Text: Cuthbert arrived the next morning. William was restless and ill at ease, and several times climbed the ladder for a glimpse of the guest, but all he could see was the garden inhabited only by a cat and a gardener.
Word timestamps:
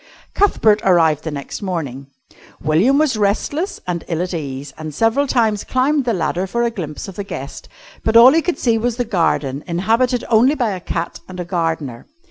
Cuthbert 0.33 0.81
arrived 0.83 1.25
the 1.25 1.29
next 1.29 1.61
morning. 1.61 2.07
William 2.59 2.97
was 2.97 3.17
restless 3.17 3.79
and 3.85 4.03
ill 4.07 4.23
at 4.23 4.33
ease, 4.33 4.73
and 4.75 4.95
several 4.95 5.27
times 5.27 5.63
climbed 5.63 6.05
the 6.05 6.11
ladder 6.13 6.47
for 6.47 6.63
a 6.63 6.71
glimpse 6.71 7.07
of 7.07 7.17
the 7.17 7.23
guest, 7.23 7.69
but 8.03 8.17
all 8.17 8.33
he 8.33 8.41
could 8.41 8.57
see 8.57 8.79
was 8.79 8.97
the 8.97 9.05
garden 9.05 9.63
inhabited 9.67 10.25
only 10.27 10.55
by 10.55 10.71
a 10.71 10.79
cat 10.79 11.19
and 11.27 11.39
a 11.39 11.45
gardener. 11.45 12.07